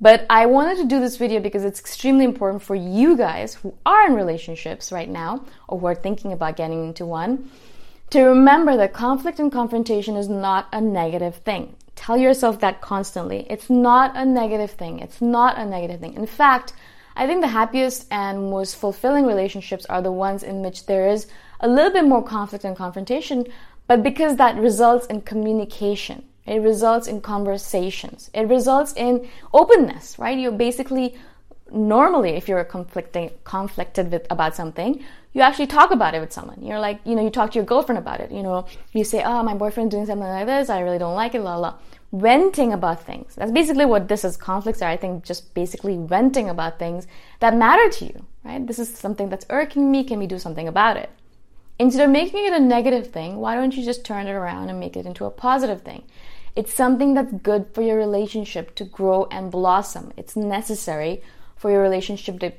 But 0.00 0.26
I 0.28 0.46
wanted 0.46 0.76
to 0.78 0.84
do 0.84 1.00
this 1.00 1.16
video 1.16 1.40
because 1.40 1.64
it's 1.64 1.80
extremely 1.80 2.24
important 2.24 2.62
for 2.62 2.74
you 2.74 3.16
guys 3.16 3.54
who 3.54 3.74
are 3.86 4.06
in 4.06 4.14
relationships 4.14 4.92
right 4.92 5.08
now 5.08 5.44
or 5.68 5.78
who 5.78 5.86
are 5.86 5.94
thinking 5.94 6.32
about 6.32 6.56
getting 6.56 6.84
into 6.84 7.06
one 7.06 7.50
to 8.10 8.22
remember 8.22 8.76
that 8.76 8.92
conflict 8.92 9.40
and 9.40 9.50
confrontation 9.50 10.16
is 10.16 10.28
not 10.28 10.68
a 10.72 10.80
negative 10.80 11.36
thing. 11.36 11.74
Tell 11.96 12.16
yourself 12.16 12.60
that 12.60 12.80
constantly. 12.80 13.46
It's 13.48 13.70
not 13.70 14.14
a 14.14 14.24
negative 14.24 14.72
thing. 14.72 15.00
It's 15.00 15.20
not 15.20 15.58
a 15.58 15.64
negative 15.64 16.00
thing. 16.00 16.14
In 16.14 16.26
fact, 16.26 16.74
I 17.16 17.26
think 17.26 17.40
the 17.40 17.48
happiest 17.48 18.06
and 18.10 18.50
most 18.50 18.76
fulfilling 18.76 19.26
relationships 19.26 19.86
are 19.86 20.02
the 20.02 20.12
ones 20.12 20.42
in 20.42 20.62
which 20.62 20.86
there 20.86 21.08
is 21.08 21.26
a 21.60 21.68
little 21.68 21.92
bit 21.92 22.04
more 22.04 22.22
conflict 22.22 22.64
and 22.64 22.76
confrontation, 22.76 23.46
but 23.86 24.02
because 24.02 24.36
that 24.36 24.56
results 24.56 25.06
in 25.06 25.22
communication. 25.22 26.24
It 26.46 26.60
results 26.60 27.08
in 27.08 27.22
conversations. 27.22 28.30
It 28.32 28.48
results 28.48 28.92
in 28.96 29.28
openness, 29.52 30.16
right? 30.16 30.38
You're 30.38 30.52
basically 30.52 31.16
normally 31.72 32.30
if 32.30 32.48
you're 32.48 32.62
conflicting 32.64 33.30
conflicted 33.42 34.12
with 34.12 34.24
about 34.30 34.54
something 34.54 35.04
you 35.32 35.42
actually 35.42 35.66
talk 35.66 35.90
about 35.90 36.14
it 36.14 36.20
with 36.20 36.32
someone 36.32 36.56
you're 36.62 36.78
like 36.78 37.00
you 37.04 37.16
know 37.16 37.22
you 37.22 37.30
talk 37.30 37.50
to 37.50 37.56
your 37.58 37.64
girlfriend 37.64 37.98
about 37.98 38.20
it 38.20 38.30
you 38.30 38.40
know 38.40 38.64
you 38.92 39.02
say 39.02 39.20
oh 39.24 39.42
my 39.42 39.52
boyfriend's 39.52 39.90
doing 39.90 40.06
something 40.06 40.28
like 40.28 40.46
this 40.46 40.70
i 40.70 40.78
really 40.78 40.98
don't 40.98 41.16
like 41.16 41.34
it 41.34 41.40
la 41.40 41.56
la 41.56 41.74
venting 42.20 42.72
about 42.72 43.02
things. 43.02 43.34
That's 43.34 43.52
basically 43.52 43.86
what 43.86 44.08
this 44.08 44.24
is. 44.24 44.36
Conflicts 44.36 44.82
are, 44.82 44.90
I 44.90 44.96
think, 44.96 45.24
just 45.24 45.54
basically 45.54 45.96
venting 45.96 46.48
about 46.48 46.78
things 46.78 47.06
that 47.40 47.56
matter 47.56 47.88
to 47.88 48.04
you, 48.06 48.26
right? 48.44 48.66
This 48.66 48.78
is 48.78 48.96
something 48.96 49.28
that's 49.28 49.46
irking 49.50 49.90
me. 49.90 50.04
Can 50.04 50.18
we 50.18 50.26
do 50.26 50.38
something 50.38 50.68
about 50.68 50.96
it? 50.96 51.10
Instead 51.78 52.04
of 52.04 52.10
making 52.10 52.46
it 52.46 52.52
a 52.52 52.60
negative 52.60 53.08
thing, 53.12 53.36
why 53.36 53.54
don't 53.54 53.76
you 53.76 53.84
just 53.84 54.04
turn 54.04 54.26
it 54.26 54.32
around 54.32 54.70
and 54.70 54.80
make 54.80 54.96
it 54.96 55.06
into 55.06 55.26
a 55.26 55.30
positive 55.30 55.82
thing? 55.82 56.04
It's 56.54 56.72
something 56.72 57.12
that's 57.12 57.32
good 57.32 57.66
for 57.74 57.82
your 57.82 57.98
relationship 57.98 58.74
to 58.76 58.84
grow 58.84 59.28
and 59.30 59.50
blossom. 59.50 60.12
It's 60.16 60.36
necessary 60.36 61.22
for 61.56 61.70
your 61.70 61.82
relationship 61.82 62.40
to 62.40 62.52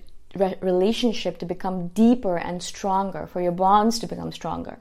relationship 0.61 1.39
to 1.39 1.45
become 1.45 1.87
deeper 1.87 2.37
and 2.37 2.61
stronger, 2.61 3.25
for 3.25 3.41
your 3.41 3.51
bonds 3.51 3.97
to 3.99 4.07
become 4.07 4.31
stronger. 4.31 4.77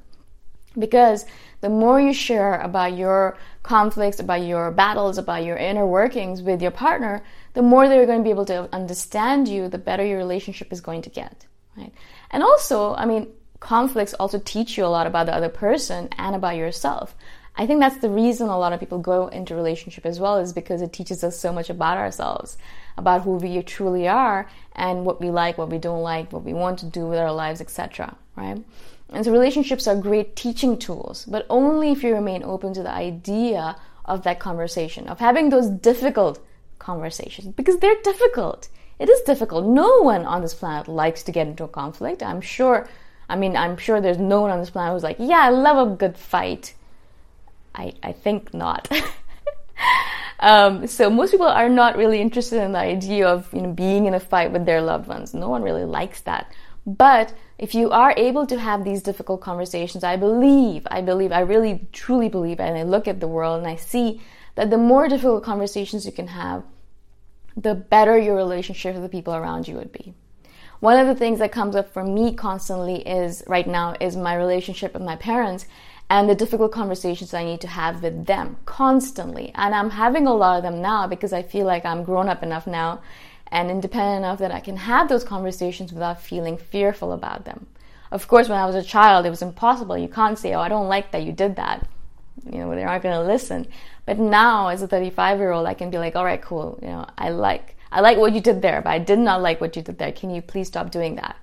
Because 0.78 1.25
the 1.61 1.68
more 1.68 2.00
you 2.00 2.12
share 2.12 2.61
about 2.61 2.97
your 2.97 3.38
conflicts, 3.62 4.21
about 4.21 4.42
your 4.42 4.71
battles, 4.71 5.18
about 5.18 5.45
your 5.45 5.56
inner 5.56 5.87
workings 5.87 6.42
with 6.42 6.61
your 6.61 6.71
partner, 6.71 7.23
the 7.54 7.62
more 7.62 7.88
they're 7.88 8.06
going 8.06 8.21
to 8.21 8.25
be 8.25 8.30
able 8.30 8.45
to 8.47 8.68
understand 8.75 9.49
you, 9.49 9.68
the 9.68 9.78
better 9.78 10.04
your 10.04 10.18
relationship 10.18 10.73
is 10.73 10.80
going 10.80 11.02
to 11.02 11.11
get, 11.11 11.47
right? 11.76 11.92
And 12.30 12.42
also, 12.42 12.95
I 12.95 13.06
mean, 13.06 13.28
conflicts 13.61 14.14
also 14.14 14.38
teach 14.38 14.76
you 14.76 14.85
a 14.85 14.88
lot 14.88 15.06
about 15.06 15.26
the 15.26 15.35
other 15.35 15.49
person 15.49 16.09
and 16.18 16.37
about 16.37 16.56
yourself. 16.56 17.14
I 17.58 17.66
think 17.66 17.80
that's 17.80 17.96
the 17.96 18.10
reason 18.10 18.48
a 18.48 18.58
lot 18.58 18.75
of 18.75 18.80
people 18.80 18.98
go 18.98 19.28
into 19.28 19.54
relationship 19.54 20.04
as 20.04 20.20
well 20.20 20.36
is 20.38 20.52
because 20.52 20.82
it 20.82 20.92
teaches 20.92 21.25
us 21.25 21.38
so 21.38 21.52
much 21.52 21.70
about 21.70 21.96
ourselves, 21.96 22.58
about 22.98 23.22
who 23.22 23.36
we 23.36 23.62
truly 23.62 24.06
are 24.06 24.48
and 24.75 25.06
what 25.06 25.20
we 25.20 25.30
like, 25.30 25.56
what 25.56 25.70
we 25.70 25.78
don't 25.78 26.02
like, 26.02 26.32
what 26.32 26.44
we 26.44 26.52
want 26.52 26.78
to 26.80 26.86
do 26.86 27.06
with 27.06 27.18
our 27.18 27.32
lives, 27.32 27.62
etc., 27.62 28.14
right? 28.36 28.62
And 29.10 29.25
so 29.25 29.32
relationships 29.32 29.86
are 29.86 29.96
great 29.96 30.36
teaching 30.36 30.76
tools, 30.76 31.25
but 31.25 31.46
only 31.48 31.92
if 31.92 32.02
you 32.02 32.12
remain 32.12 32.42
open 32.42 32.75
to 32.75 32.82
the 32.82 32.92
idea 32.92 33.76
of 34.04 34.22
that 34.25 34.38
conversation, 34.38 35.08
of 35.08 35.18
having 35.18 35.48
those 35.48 35.70
difficult 35.70 36.38
conversations, 36.78 37.54
because 37.54 37.78
they're 37.78 38.02
difficult. 38.02 38.68
It 38.98 39.08
is 39.08 39.20
difficult. 39.22 39.64
No 39.64 40.02
one 40.02 40.25
on 40.25 40.42
this 40.42 40.54
planet 40.54 40.88
likes 40.88 41.22
to 41.25 41.32
get 41.32 41.46
into 41.46 41.64
a 41.64 41.68
conflict. 41.68 42.22
I'm 42.22 42.40
sure, 42.40 42.88
I 43.28 43.36
mean, 43.36 43.56
I'm 43.56 43.76
sure 43.76 44.00
there's 44.00 44.18
no 44.18 44.40
one 44.40 44.50
on 44.50 44.60
this 44.60 44.70
planet 44.70 44.92
who's 44.92 45.02
like, 45.02 45.16
yeah, 45.18 45.40
I 45.40 45.50
love 45.50 45.78
a 45.86 45.94
good 45.94 46.16
fight. 46.18 46.75
I, 47.76 47.95
I 48.02 48.12
think 48.12 48.54
not. 48.54 48.90
um, 50.40 50.87
so 50.87 51.11
most 51.11 51.30
people 51.30 51.47
are 51.47 51.68
not 51.68 51.97
really 51.97 52.21
interested 52.21 52.62
in 52.62 52.73
the 52.73 52.78
idea 52.78 53.28
of 53.28 53.52
you 53.52 53.62
know 53.62 53.73
being 53.73 54.06
in 54.06 54.14
a 54.14 54.21
fight 54.21 54.52
with 54.52 54.66
their 54.66 54.80
loved 54.80 55.06
ones. 55.09 55.35
No 55.35 55.49
one 55.49 55.62
really 55.62 55.85
likes 55.85 56.23
that. 56.23 56.52
But 56.87 57.35
if 57.59 57.75
you 57.75 57.90
are 57.90 58.14
able 58.16 58.47
to 58.47 58.61
have 58.61 58.85
these 58.85 59.02
difficult 59.02 59.40
conversations, 59.40 60.04
I 60.04 60.16
believe, 60.16 60.87
I 60.90 61.00
believe, 61.00 61.33
I 61.33 61.40
really 61.40 61.88
truly 61.92 62.28
believe, 62.28 62.61
and 62.61 62.78
I 62.78 62.85
look 62.85 63.09
at 63.09 63.18
the 63.18 63.28
world 63.28 63.59
and 63.59 63.66
I 63.66 63.76
see 63.76 64.21
that 64.54 64.71
the 64.71 64.78
more 64.78 65.09
difficult 65.09 65.42
conversations 65.42 66.06
you 66.06 66.12
can 66.12 66.28
have, 66.28 66.62
the 67.56 67.75
better 67.75 68.16
your 68.18 68.37
relationship 68.37 68.95
with 68.95 69.02
the 69.02 69.09
people 69.09 69.35
around 69.35 69.66
you 69.66 69.75
would 69.76 69.90
be. 69.90 70.14
One 70.80 70.99
of 70.99 71.06
the 71.06 71.14
things 71.14 71.38
that 71.38 71.52
comes 71.52 71.75
up 71.75 71.92
for 71.92 72.04
me 72.04 72.35
constantly 72.35 73.06
is 73.09 73.42
right 73.47 73.66
now 73.66 73.97
is 73.99 74.16
my 74.16 74.35
relationship 74.35 74.92
with 74.92 75.02
my 75.02 75.16
parents 75.16 75.66
and 76.08 76.28
the 76.28 76.34
difficult 76.34 76.72
conversations 76.72 77.34
I 77.34 77.44
need 77.44 77.60
to 77.62 77.68
have 77.68 78.02
with 78.02 78.26
them 78.26 78.56
constantly. 78.64 79.50
And 79.54 79.75
I'm 79.75 79.90
having 79.90 80.26
a 80.26 80.34
lot 80.34 80.56
of 80.56 80.62
them 80.62 80.80
now 80.80 81.06
because 81.06 81.32
I 81.32 81.42
feel 81.42 81.66
like 81.66 81.84
I'm 81.84 82.04
grown 82.04 82.28
up 82.28 82.42
enough 82.42 82.66
now 82.66 83.00
and 83.48 83.70
independent 83.70 84.25
enough 84.25 84.38
that 84.38 84.52
I 84.52 84.60
can 84.60 84.76
have 84.76 85.08
those 85.08 85.25
conversations 85.25 85.92
without 85.92 86.22
feeling 86.22 86.56
fearful 86.56 87.12
about 87.12 87.44
them. 87.44 87.66
Of 88.10 88.28
course, 88.28 88.48
when 88.48 88.58
I 88.58 88.66
was 88.66 88.76
a 88.76 88.82
child, 88.82 89.26
it 89.26 89.30
was 89.30 89.42
impossible. 89.42 89.98
You 89.98 90.08
can't 90.08 90.38
say, 90.38 90.54
Oh, 90.54 90.60
I 90.60 90.68
don't 90.68 90.88
like 90.88 91.10
that 91.10 91.25
you 91.25 91.32
did 91.32 91.56
that. 91.56 91.88
You 92.44 92.58
know, 92.58 92.75
they're 92.75 92.86
not 92.86 93.02
going 93.02 93.14
to 93.14 93.22
listen. 93.22 93.66
But 94.04 94.18
now, 94.18 94.68
as 94.68 94.82
a 94.82 94.86
35 94.86 95.38
year 95.38 95.50
old, 95.50 95.66
I 95.66 95.75
can 95.75 95.90
be 95.90 95.98
like, 95.98 96.14
All 96.14 96.25
right, 96.25 96.40
cool. 96.40 96.78
You 96.82 96.88
know, 96.88 97.06
I 97.18 97.30
like, 97.30 97.76
I 97.90 98.00
like 98.00 98.16
what 98.16 98.32
you 98.32 98.40
did 98.40 98.62
there, 98.62 98.80
but 98.80 98.90
I 98.90 99.00
did 99.00 99.18
not 99.18 99.42
like 99.42 99.60
what 99.60 99.75
you 99.75 99.82
did 99.82 99.98
there. 99.98 100.12
Can 100.12 100.30
you 100.30 100.40
please 100.40 100.68
stop 100.68 100.90
doing 100.92 101.16
that? 101.16 101.36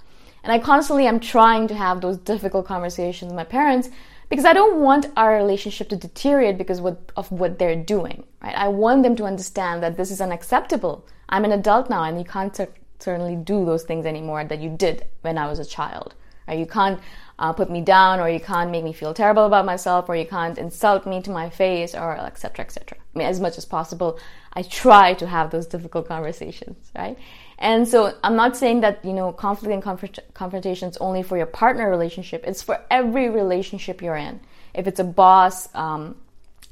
And 0.44 0.52
I 0.52 0.60
constantly 0.60 1.08
am 1.08 1.20
trying 1.20 1.68
to 1.70 1.76
have 1.76 2.02
those 2.02 2.18
difficult 2.18 2.66
conversations 2.66 3.30
with 3.30 3.38
my 3.38 3.46
parents 3.46 3.90
because 4.34 4.46
I 4.46 4.54
don't 4.54 4.82
want 4.82 5.12
our 5.16 5.36
relationship 5.36 5.90
to 5.90 5.96
deteriorate 5.96 6.58
because 6.58 6.80
of 7.16 7.32
what 7.32 7.60
they're 7.60 7.76
doing, 7.76 8.24
right? 8.42 8.56
I 8.56 8.68
want 8.68 9.04
them 9.04 9.16
to 9.18 9.26
understand 9.26 9.84
that 9.84 9.96
this 9.96 10.10
is 10.10 10.20
unacceptable. 10.20 11.06
I'm 11.30 11.46
an 11.46 11.52
adult 11.52 11.88
now 11.88 12.02
and 12.02 12.18
you 12.18 12.26
can't 12.26 12.60
certainly 12.98 13.36
do 13.36 13.64
those 13.64 13.84
things 13.84 14.08
anymore 14.08 14.44
that 14.44 14.60
you 14.60 14.72
did 14.72 15.06
when 15.22 15.38
I 15.38 15.46
was 15.46 15.60
a 15.60 15.66
child. 15.66 16.16
Right? 16.48 16.58
You 16.58 16.66
can't 16.66 17.00
uh, 17.38 17.54
put 17.54 17.70
me 17.70 17.82
down, 17.82 18.20
or 18.20 18.28
you 18.28 18.40
can't 18.40 18.72
make 18.72 18.84
me 18.84 18.92
feel 18.92 19.14
terrible 19.14 19.46
about 19.46 19.66
myself, 19.66 20.10
or 20.10 20.16
you 20.16 20.26
can't 20.26 20.58
insult 20.58 21.06
me 21.06 21.22
to 21.22 21.30
my 21.30 21.52
face, 21.52 21.94
or 21.94 22.18
etc. 22.18 22.66
etc. 22.66 22.98
I 23.14 23.20
mean, 23.20 23.28
as 23.28 23.40
much 23.40 23.58
as 23.58 23.66
possible, 23.66 24.20
I 24.54 24.64
try 24.64 25.14
to 25.16 25.28
have 25.28 25.52
those 25.52 25.68
difficult 25.68 26.08
conversations, 26.08 26.92
right? 26.96 27.18
And 27.60 27.88
so 27.88 28.18
I'm 28.24 28.36
not 28.36 28.58
saying 28.58 28.82
that 28.82 29.06
you 29.06 29.14
know 29.14 29.32
conflict 29.32 29.74
and 29.74 29.84
confront- 29.84 30.20
confrontation 30.34 30.90
is 30.90 30.98
only 30.98 31.24
for 31.24 31.38
your 31.38 31.46
partner 31.46 31.90
relationship. 31.90 32.44
It's 32.46 32.64
for 32.64 32.80
every 32.90 33.30
relationship 33.30 34.02
you're 34.02 34.16
in. 34.16 34.40
If 34.74 34.88
it's 34.88 35.00
a 35.00 35.04
boss, 35.04 35.74
um, 35.76 36.16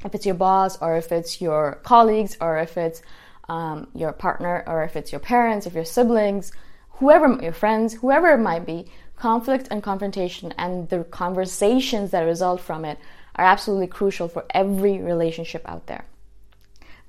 if 0.03 0.15
it's 0.15 0.25
your 0.25 0.35
boss, 0.35 0.81
or 0.81 0.97
if 0.97 1.11
it's 1.11 1.41
your 1.41 1.79
colleagues, 1.83 2.35
or 2.41 2.57
if 2.57 2.75
it's 2.77 3.03
um, 3.47 3.87
your 3.93 4.11
partner, 4.11 4.63
or 4.65 4.83
if 4.83 4.95
it's 4.95 5.11
your 5.11 5.19
parents, 5.19 5.67
if 5.67 5.73
your 5.73 5.85
siblings, 5.85 6.51
whoever 6.93 7.37
your 7.41 7.53
friends, 7.53 7.93
whoever 7.93 8.31
it 8.31 8.39
might 8.39 8.65
be, 8.65 8.87
conflict 9.15 9.67
and 9.69 9.83
confrontation 9.83 10.51
and 10.57 10.89
the 10.89 11.03
conversations 11.03 12.09
that 12.09 12.21
result 12.21 12.59
from 12.59 12.83
it 12.85 12.97
are 13.35 13.45
absolutely 13.45 13.87
crucial 13.87 14.27
for 14.27 14.45
every 14.49 14.99
relationship 14.99 15.63
out 15.69 15.85
there. 15.85 16.05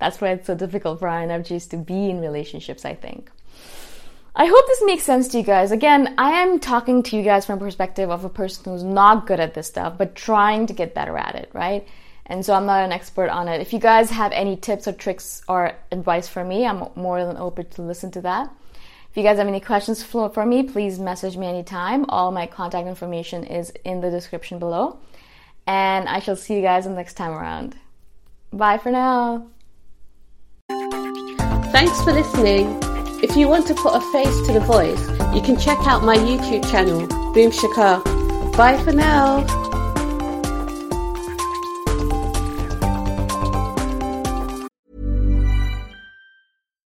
That's 0.03 0.19
why 0.19 0.31
it's 0.31 0.47
so 0.47 0.55
difficult 0.55 0.99
for 0.99 1.07
INFJs 1.07 1.69
to 1.69 1.77
be 1.77 2.09
in 2.09 2.19
relationships, 2.19 2.83
I 2.83 2.93
think. 2.93 3.31
I 4.35 4.45
hope 4.47 4.67
this 4.67 4.83
makes 4.83 5.03
sense 5.03 5.29
to 5.29 5.37
you 5.37 5.43
guys. 5.43 5.71
Again, 5.71 6.15
I 6.17 6.41
am 6.41 6.59
talking 6.59 7.03
to 7.03 7.15
you 7.15 7.23
guys 7.23 7.45
from 7.45 7.55
a 7.55 7.59
perspective 7.59 8.09
of 8.09 8.25
a 8.25 8.29
person 8.29 8.65
who's 8.65 8.83
not 8.83 9.27
good 9.27 9.39
at 9.39 9.53
this 9.53 9.67
stuff, 9.67 9.97
but 9.97 10.13
trying 10.13 10.67
to 10.67 10.73
get 10.73 10.93
better 10.93 11.17
at 11.17 11.35
it, 11.35 11.49
right? 11.53 11.87
And 12.25 12.45
so 12.45 12.53
I'm 12.53 12.65
not 12.65 12.83
an 12.83 12.91
expert 12.91 13.29
on 13.29 13.47
it. 13.47 13.61
If 13.61 13.71
you 13.71 13.79
guys 13.79 14.09
have 14.09 14.33
any 14.33 14.57
tips 14.57 14.89
or 14.89 14.91
tricks 14.91 15.41
or 15.47 15.71
advice 15.89 16.27
for 16.27 16.43
me, 16.43 16.65
I'm 16.65 16.89
more 16.95 17.23
than 17.23 17.37
open 17.37 17.69
to 17.69 17.81
listen 17.81 18.11
to 18.11 18.21
that. 18.21 18.51
If 19.09 19.15
you 19.15 19.23
guys 19.23 19.37
have 19.37 19.47
any 19.47 19.61
questions 19.61 20.03
for 20.03 20.45
me, 20.45 20.63
please 20.63 20.99
message 20.99 21.37
me 21.37 21.47
anytime. 21.47 22.05
All 22.09 22.31
my 22.31 22.47
contact 22.47 22.87
information 22.87 23.45
is 23.45 23.71
in 23.85 24.01
the 24.01 24.09
description 24.09 24.59
below. 24.59 24.97
And 25.65 26.09
I 26.09 26.19
shall 26.19 26.35
see 26.35 26.55
you 26.55 26.61
guys 26.61 26.87
next 26.87 27.13
time 27.13 27.31
around. 27.31 27.77
Bye 28.51 28.79
for 28.79 28.91
now. 28.91 29.47
Thanks 31.71 32.01
for 32.03 32.13
listening. 32.13 32.79
If 33.21 33.35
you 33.35 33.47
want 33.47 33.67
to 33.67 33.73
put 33.73 33.95
a 33.95 34.01
face 34.11 34.47
to 34.47 34.53
the 34.53 34.59
voice, 34.59 35.01
you 35.35 35.41
can 35.41 35.57
check 35.57 35.79
out 35.87 36.03
my 36.03 36.15
YouTube 36.15 36.69
channel, 36.69 37.07
Boom 37.33 37.51
Shikha. 37.51 38.03
Bye 38.57 38.77
for 38.83 38.91
now. 38.91 39.43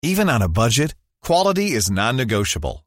Even 0.03 0.29
on 0.29 0.41
a 0.41 0.49
budget, 0.49 0.95
quality 1.21 1.71
is 1.71 1.89
non-negotiable. 1.91 2.86